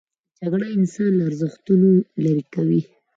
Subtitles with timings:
[0.43, 1.89] جګړه انسان له ارزښتونو
[2.23, 2.81] لیرې کوي